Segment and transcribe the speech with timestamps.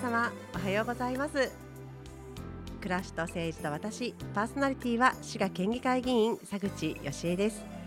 [0.00, 1.52] 様おはようございます。
[2.80, 7.79] 暮らしと政治と私パーソナリティは滋賀県議会議員佐口義恵です。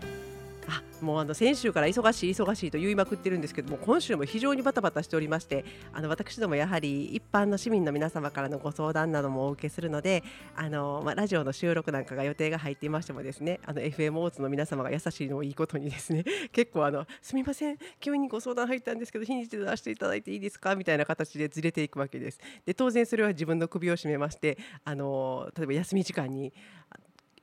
[1.04, 10.24] もうあの先週から忙しい忙しいと言いまくってるんですけども今週も非常にバタバタしておりましてあの私どもやはり一般の市民の皆様からのご相談などもお受けするので
[10.56, 22.40] あの、まあ、ラジオの収録なんかが予定が入っていましてもですねあの FM 大津の皆様が優しいのをいいことにですね 結構あのすみません急にご相談入ったんですけど日にちで出していただいていいですかみたいな形でずれていくわけです。
[22.64, 26.52] で当然それは自分の首を絞めましてあの例えば休み時間に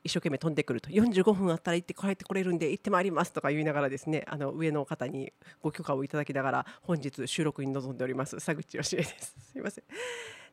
[0.03, 9.35] 一生懸命飛んでくると45分あったら行って帰ってこれるんで行ってまいりますとか言いながらですねあの上の方にご許可をいただきながら本日収録に臨んでおります佐口義恵です。
[9.51, 9.83] すいません。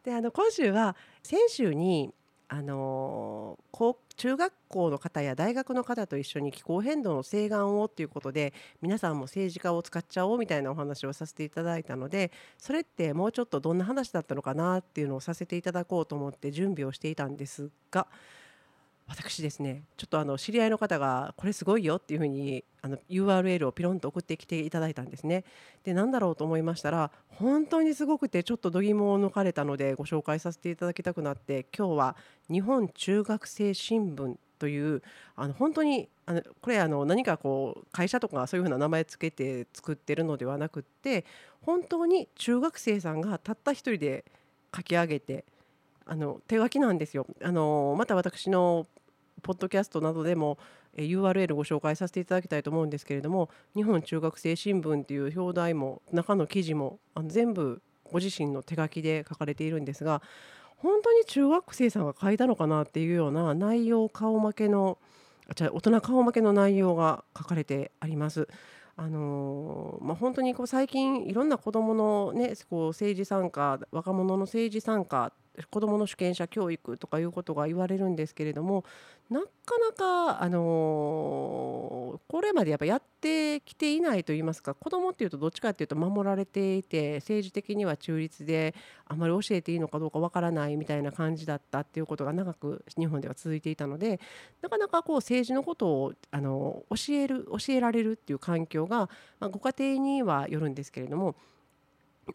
[0.05, 2.13] であの今週は先週に
[2.51, 18.07] あの高中学校の方や大学の方と一緒に気候変動の請願をということで皆さんも政治家を使っちゃおうみたいなお話をさせていただいたのでそれってもうちょっとどんな話だったのかなっていうのをさせていただこうと思って準備をしていたんですが
[19.09, 25.45] 私ですねちょっとあの知り合いの方がこれすごいよっていうふうにあの URL をピロンと送ってきていただいたんですね
[25.83, 32.17] で何だろうと思いましたら本当にすごくてちょっと度肝を抜かれたのでご紹介させていただきたくなって今日は
[32.51, 35.03] 日本中学生新聞という
[35.37, 41.25] あの本当にあのこれあの何かこう会社とかそういうふうな名前つけて作ってるのではなくって
[41.63, 44.25] 本当に中学生さんがたった一人で
[44.77, 45.45] 書き上げて
[46.05, 47.27] あの手書きなんですよ。
[47.43, 48.87] あのまた私の
[49.43, 50.59] ポッドキャストなどでも
[50.97, 60.23] URL ご紹介させていただきたいと思うんですけれども日本中学生新聞っていう表題も中の記事もあの全部ご自身の手書きで書かれているんですが
[60.77, 64.99] 本当に中学生さんが書いたのかなっていうような内容顔負けの
[65.55, 68.49] じゃ大人顔負けの内容が書かれてあります。
[68.97, 75.33] あのー、まあ、本当にこう最近いろんな子どもの、ね、こう政治参加若者の政治参加
[75.71, 78.85] 子どもの主権者教育とかいうことが言われるんですけれども
[79.31, 79.47] なか
[79.79, 88.75] なか、あの、これまでやっぱやってきていないといいますか子どもっていうとどっちかっていうと守られていて政治的には中立で
[89.07, 94.19] あまり教えていいのかどうかわからないみたいな感じだったっていうことが長く日本では続いていたので
[94.63, 99.11] なかなかこう政治のことを、あの、教える教えられるっていう環境が、
[99.41, 101.37] まあ、ご家庭にはよるんですけれども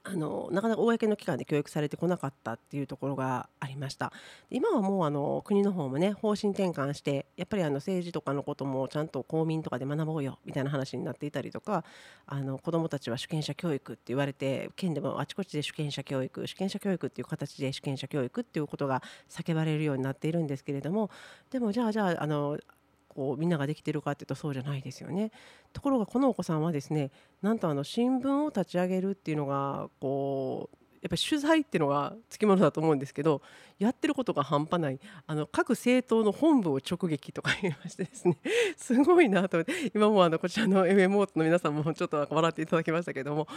[0.04, 4.12] あのなかなか公の機関で教育されてこなかったっていうところがありました。
[4.50, 11.84] 今はもうあの国の方もね方針転換してやっぱりあの政治とかのこともちゃんと公民とかで学ぼうよみたいな話になっていたりとか
[12.26, 21.10] あの子どもたちは主権者教育って言われて県でもあちこちで主権者教育主権者教育っていう形で主権者教育っていうことが叫ばれるようになっているんですけれども
[21.52, 22.58] でもじゃあじゃああの
[23.14, 25.32] こうみんなができてるかっていうとそうじゃないですよね。
[25.72, 33.42] ところがこのお子さんはですねなんとあの新聞を立ち上げるっていうのがこうやっぱり取材っていうのがつきものだと思うんですけど
[33.78, 35.00] やってることが半端ない。
[35.28, 38.38] あの各政党の本部を直撃とか言いましてですね。
[38.78, 39.92] すごいなと思って。
[39.94, 43.48] 今もあのこちらの MMO の皆さんもちょっと笑っていただきましたけども。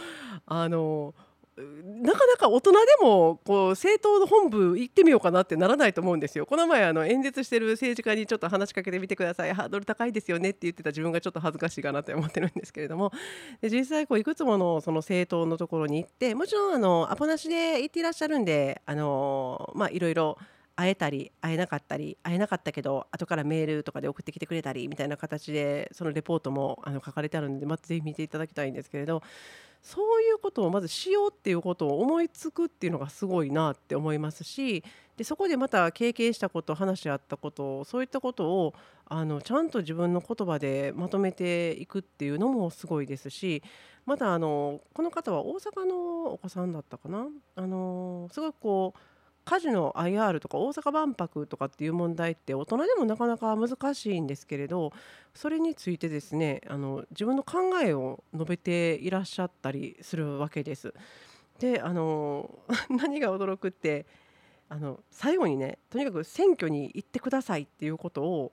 [0.45, 1.13] あの
[1.57, 6.45] なかなか大人でもこう政党の本部行ってみようかなってならないと思うんですよ。
[6.45, 13.11] この前あの演説してる政治家にちょっと話しかけてみてくださいハードル高いですよねって言ってた自分がちょっと恥ずかしいかなって思ってるんですけれども
[13.61, 20.37] で実際こういくつものその政党のところに行ってもちろんあのアポなしで行っていらっしゃるんであのまあいろいろ
[20.77, 29.21] 会えたり会えなかったり会えなかったけど後からメールとかで送ってきてくれたりみたいな形でそのレポートもあの書かれてあるのでまずぜひ見ていただきたいんですけれど
[29.81, 34.83] そういうことをまずしようっていうことを思いつくっていうのがすごいなって思いますし
[35.15, 38.73] でそこでまた経験したこと話し合ったことそういったことを
[39.05, 43.63] あのちゃんと自分の言葉でまとめていくっていうのもすごいですし
[44.05, 47.27] またあのこの方は大阪のお子さんだったかな？
[47.55, 48.99] あのすごくこう
[49.47, 54.91] 火事の IR とか大阪万博とかっていう問題って大人でもなかなか難しいんですけれど
[55.33, 60.93] それについてですねあの自分の考えを述べていらっしゃったりするわけです。
[61.59, 62.59] であの
[62.91, 64.05] 何が驚くって
[64.67, 68.51] あの最後にねとにかく選挙に行ってくださいっていうことを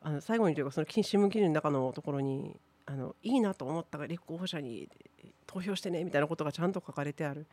[0.00, 4.88] あの最後にというかその新聞記事の中のところにあのいいなと思ったが立候補者に
[5.46, 7.46] 投票してねみたいなことがちゃんと書かれてある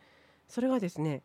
[0.48, 1.22] それがですね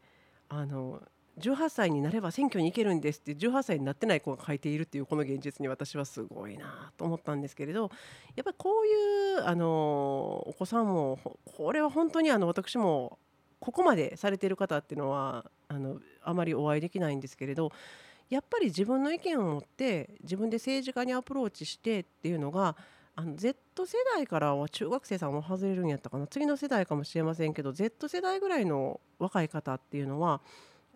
[0.51, 1.01] あの
[1.41, 7.91] 18歳になれば選挙に行けるんですって18歳になってない子が書いているっていうこの現実に私はすごいなと思ったんですけれど
[8.37, 11.19] やっぱりこういうあのお子さんも
[11.57, 13.19] これは本当にあの私も
[13.59, 17.73] ここまでされている方っていうのはあのあまりお会いできないんですけれど
[18.31, 22.77] やっぱり自分の意見を持って自分で政治家にアプローチしてっていうのが
[23.37, 30.41] Z 世代からは中学生さんも外れるんやったかな次の世代かもしれませんけど Z 世代ぐらいの若い方っていうのは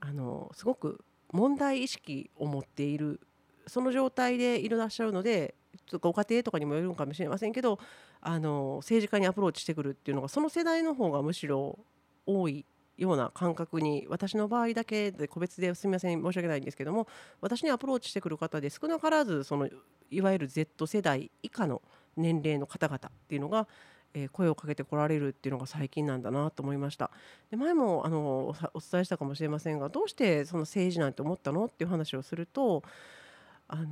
[0.00, 3.20] あのすごく問題意識を持っている
[3.66, 5.54] その状態でいらっしゃるので
[6.00, 7.78] ご家庭とかにもよるのかもしれませんけど
[8.20, 11.78] あの政治家にアプローチしてくるっていうのがその世代の方がむしろ
[12.26, 12.64] 多い
[12.96, 17.06] ような感覚に私の場合だけで個別ですみません申し訳ないんですけども
[17.40, 19.68] 私にアプローチしてくる方で少なからずその
[20.10, 21.82] いわゆる Z 世代以下の
[22.16, 23.68] 年齢の方々っていうのが、
[24.14, 27.10] えー、声をかけてこられるっていうのが最近なんだなと思いました。
[27.50, 32.82] で前もあのお伝えしたかもしれませんがどうしてその政治なんて思ったのっていう話をすると
[33.69, 33.88] あの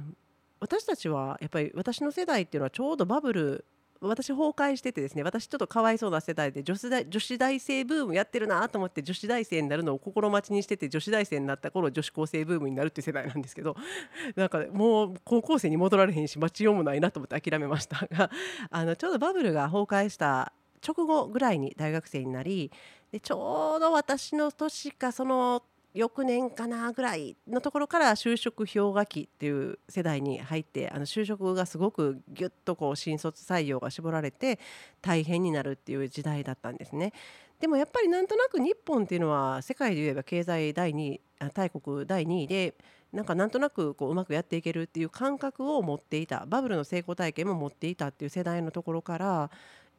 [0.60, 3.64] 私たちはやっぱり私の世代っていうのはちょうどバブル
[4.00, 13.76] 私崩壊しててですね私ちょっとかわいそうな世代で女子大女子大生ブームやってるなと思って女子大生になるのを心待ちにしてて女子大生になった頃女子高生ブームになるっていう世代なんですけど
[14.36, 18.06] なんかもう高校生に戻られへんし待ちようもないなと思って諦めました。
[18.10, 18.30] が
[18.70, 20.52] あのちょうどバブルが崩壊した
[20.86, 22.70] 直後ぐらいに大学生になり
[23.10, 25.62] でちょうど私の年かその
[25.96, 34.58] 翌年かなぐらいのところから就職氷河期っていう世代に入ってあの就職がすごくギュッとこう新卒採用が絞られて
[35.00, 37.14] 大変になるっていう時代だったんですね。
[37.58, 41.20] でもやっぱりなんとなく日本っていうのは世界で言えば経済第2位
[41.54, 42.74] 大国第2位で
[43.10, 49.50] なんかなんとなくこううまくやっていけるっていう感覚を持っていたバブルの成功体験も持っていたっていう世代のところから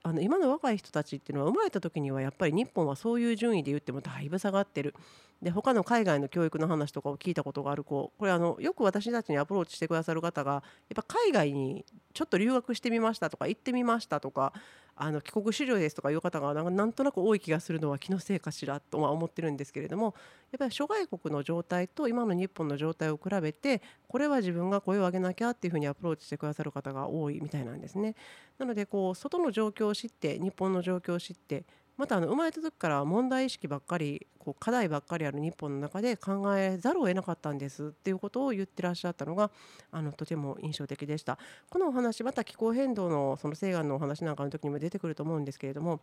[0.07, 4.95] あの今の若い人たちっていうのは生まれた時にはやっぱり日本はそういう順位で言ってもだいぶ下がってる。
[5.41, 10.63] で他の海外の教育の話とかを聞いたことがある子これあのよく私たちにアプローチしてくださる方がやっ
[10.95, 14.51] ぱ海外にちょっと留学してみましたとか行ってみましたとか
[14.99, 20.15] あの帰国子女ですとかいう方がなんとなく多い気がするのは気のせいかしらとは思ってるんですけれども
[20.51, 28.15] やっぱり諸外国の状態と今の日本の状態を比べてこれは自分が声を上げなきゃっていうふうにアプローチしてくださる方が多いみたいなんですね。
[28.57, 31.63] なのでこう外の状況を知って日本の状況を知って
[31.97, 39.49] またあの生まれた時から問題意識ばっかりこう課題ばっかりある日本の中で考えざるを得なかったんですっていうことを言ってらっしゃったのが
[39.91, 41.37] あのとても印象的でした。
[41.69, 45.99] このお話また気候変動のその西岸のお話なんかの時にも出てくると思うんですけれども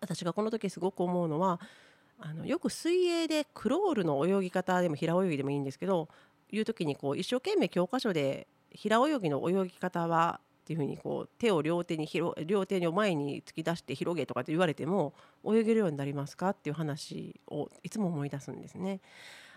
[0.00, 1.60] 私がこの時すごく思うのは
[2.18, 6.08] あのよく水泳でクロールの泳ぎ方でも平泳ぎでもいいんですけど
[6.50, 15.12] いう時にこう一生懸命教科書で平泳ぎの泳ぎ方はっていうふうにこう手を両手に広両手を前に突き出して広げとかって言われても
[15.44, 19.00] 泳げるようになりますかっていう話をいつも思い出すんですね。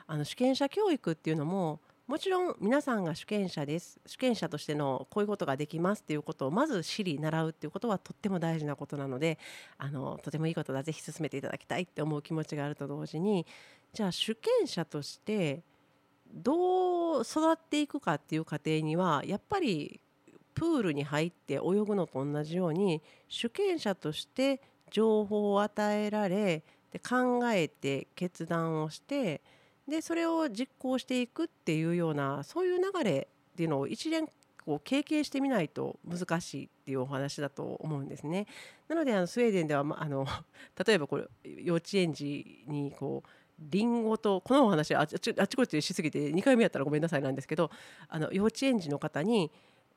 [0.07, 9.39] あの主権者教育っていうのももちろん皆さんが主権者です主権者としてのこういうことができますっていうことをまず知り習うっていうことはとっても大事なことなので
[9.79, 13.47] あのとてもいいことだぜひ進めていただきたいって思う気持ちがあると同時に
[13.91, 15.63] じゃあ主権者として
[16.31, 19.99] どう育っていくかっていう過程にはやっぱり
[20.55, 29.41] プールに入って泳ぐのと同じように主権者として情報を与えられで考えて決断をして
[29.87, 34.27] でそれを実行していくっていうようなそういう流れっていうのを一連
[34.65, 38.47] こう経験してみないと難しいっていうお話だと思うんですね。
[38.87, 40.25] なのであのスウェーデンでは、ま、あの
[40.85, 43.29] 例えばこれ幼稚園児にこう
[43.59, 47.69] リンゴとこのお話あちあちこちしすぎて2回目やったらごめんなさいなんですけど
[48.07, 49.51] あの幼稚園児の方に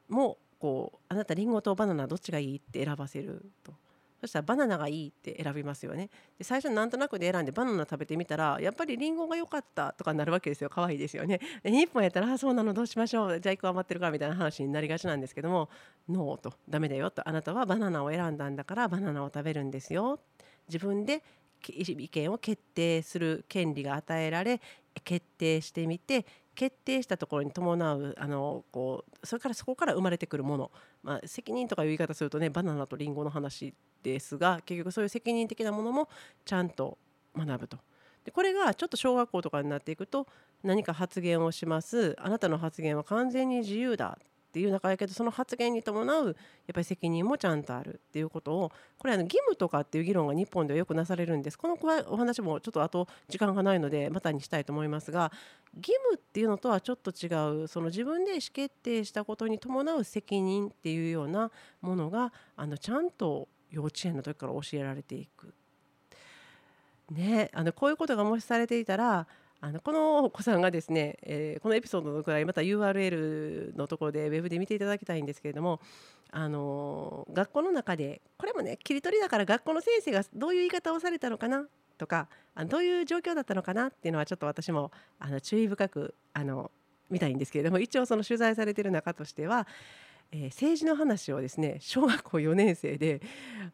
[0.09, 3.73] もこうあなたリンゴとバナナどっちがいいって選ばせると。
[4.21, 6.11] そしたらバナナがいいって選びますよね。
[6.39, 10.71] で最初なんとなくで選んでバナナ食べてみたらやっぱりリンゴが良かったとかになるわけですよ。
[10.71, 11.41] 可愛いですよね。
[11.63, 13.41] で日本やったらあそうなのどうしましょう。
[13.41, 15.69] じゃあ1個余ってるかみたいな話になりがちなんですけども
[16.09, 16.53] ノーと。
[16.69, 17.29] ダメだよと。
[17.29, 20.19] あなたはバナナを選んだんだからバナナを食べるんですよ。
[20.67, 21.23] 自分で
[21.69, 24.61] 意見を決定する権利が与えられ
[25.05, 26.27] 決定してみて
[26.59, 30.73] 決定したところに伴うあのこうそれからそこから生まれてくるもの、
[31.05, 33.73] まあ、責任とかいう言い方するとねバナナとリンゴの話
[34.03, 36.09] ですが結局そういう責任的なものも
[36.45, 36.99] ちゃんと
[37.37, 37.79] 学ぶと。
[38.25, 40.27] でこれがちょっと小学校とかになっていくと
[40.65, 46.35] 何か発言をしますあなたの発言は完全に自由だっていう中やけどその発言に伴うやっ
[46.73, 51.79] ぱり責任もちゃんとあるっていうことをこれあの義務とかっていう議論が日本ではよくなされるんですこの
[52.09, 55.31] お話もちょっとあと時間がないのでまたにしたいと思いますが
[55.77, 57.29] 義務っていうのとはちょっと違
[57.65, 61.51] うその自分で意思決定したことに伴う責任っていうような
[61.83, 65.53] ものがあのちゃんと幼稚園の時から教えられていく。
[67.11, 69.27] ね、あのこういうことがもしされていたら
[69.61, 75.81] あのこのお子さんがですね、えー、このエピソードのくらいまた URL のところでウェブで見ていただきたいんですけれども
[76.31, 86.71] あの学校の中でこれもね切り取りだから学校の先生がどういう言い方をされたのかなとかあのどういう状況だったのかなっていうのはちょっと私もあの注意深くあの
[87.11, 89.67] 見たいんですけれども一応その取材されてる中としては
[90.31, 93.23] えー、政治の話をですね小学校4年生で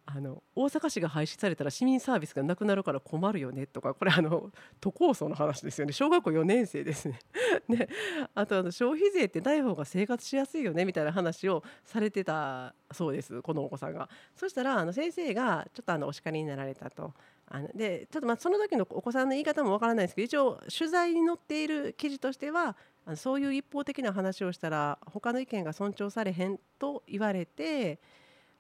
[0.07, 7.19] あの大阪市が廃止されたら市民サービスがなくなるから困るよねとかこれあの都構想の話ですよね小学校4年生ですね。
[7.69, 7.89] ね
[8.35, 14.09] あとあの消費税ってない方が生活しやすいよねみたいな話をされてたそうですこのお子さんが。
[14.37, 17.15] そしたらあの先生がちょっとあのお叱りになられたと。
[17.47, 27.99] あのでちょっとまあその時のお子さんの言い方もわからないですけど一応取材に載っている記事としてはあのそういう一方的な話をしたら他の意見が尊重されへんと言われて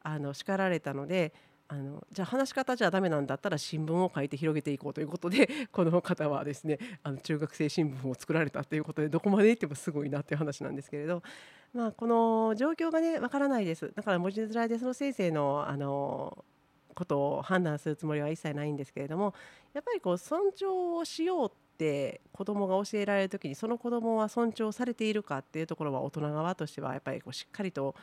[0.02, 1.32] あの叱られたので
[1.66, 11.22] あのじゃあ話し方じゃダメなんだったら新聞を書いて広げていこうということで この方はですねあの中学生新聞を作られたということでどこまで行ってもすごいなっていう話なんですけれど、
[11.72, 13.90] まあ、この状況がねわからないです。
[13.94, 16.44] だから文字面でその先生のあの
[16.94, 19.34] ことを判断するつもりは一切ないんですけれども
[19.72, 27.94] やっぱりこう尊重をしようって子どもが教えられる時にその子どもは尊重されているかっていうところは大人側としてはやっぱりこうしっかりと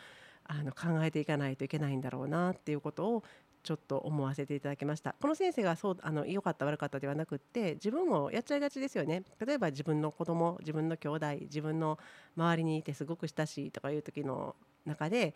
[0.45, 3.23] あの考えていかないといけないんだろうなっていうことを
[3.63, 5.15] ちょっと思わせていただきました。
[5.21, 9.23] この先生がそうあの良かった悪かったではなくって自分もやっちゃいがちですよね。
[9.45, 11.99] 例えば自分の子供自分の兄弟自分の
[12.35, 14.55] 周りにいてすごく親しいとかいう時の
[14.85, 15.35] 中で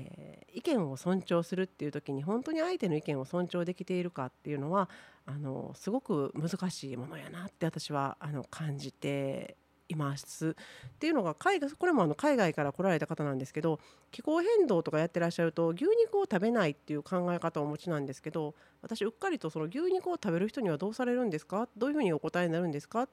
[0.00, 4.88] えー、意見を尊重するっていう時に本当に相手の意見を尊重できているかっていうのは
[5.26, 9.56] あのすごく難しいものやなって私はあの感じて
[9.88, 10.50] います。
[10.50, 13.78] っていうのが海外これもあの海外から来られた方なんですけど
[14.10, 21.68] 気候変動とかやってらっしゃると牛肉を食べないっていう考え方をお持ちなんですけど私うっかりとその牛肉を食べる人にはどうされるんですか？
[21.76, 23.02] どういうふうにお答えになるんですか？
[23.02, 23.08] っ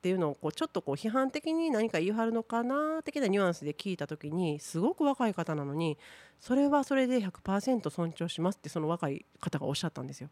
[0.00, 5.98] っていうのをこうちょっとこう批判的に何か言い張るのかな的なニュアンスで聞いた時にすごく若い方なのに
[6.40, 10.30] それはそれで100%尊重しますってその若い方がおっしゃったんですよ。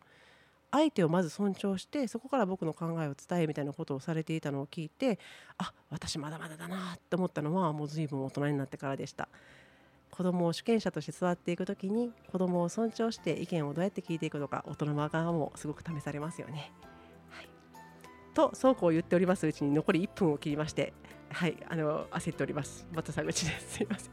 [0.70, 5.18] 相手をまず尊重してそこから僕の考えを伝えみたいなことをされていたのを聞いて
[5.56, 9.28] あ私まだまだだなって思ったのはもう随分大人になってからでした
[10.10, 16.70] 子供を主権者として育っていく時に子供を尊重して意見をどうやって聞いていくのか大人側もすごく試されますよね
[18.38, 20.92] とそうこう言っておりますうちに残り1分を切りまして
[21.32, 22.86] はいあの焦っております。
[22.94, 23.74] また佐口です。
[23.76, 24.10] すいません。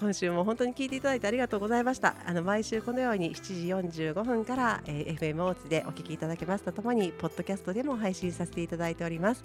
[0.00, 2.16] 今週も本当に聞いていただいてありがとうございました。
[2.24, 9.44] あの毎週このように7時45分から、えー、FM 大津でお聞きいただけますとともにポッドキャストでも配信させていただいております。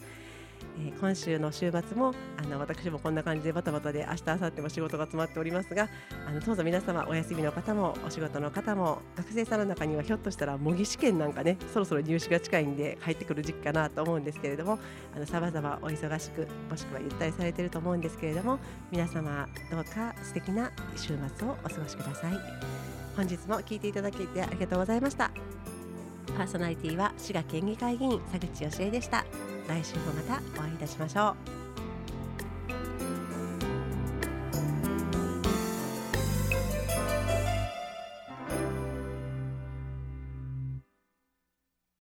[0.78, 5.90] えー、今週の週末もあの私もこんな感じでバタバタで明日明後日も仕事が詰まっておりますが
[6.28, 14.80] あのどうぞ皆様お休みの方もお仕事の方も学生さんの中にはひょっとしたら模擬試験なんかねそろそろ入試が近いんで入ってくる時期かなと思うんですけれども
[15.26, 18.60] さまざまお忙しくもしくはゆったりされていると思うんですけれども
[18.92, 22.34] 皆様どうか素敵な週末をお過ごしください。
[23.16, 25.32] 本日も聞いていただきありがとうございました。
[26.36, 29.24] パーソナリティは滋賀県議会議員佐口義恵でした。
[29.68, 31.63] 来週もまたお会いいたしましょう。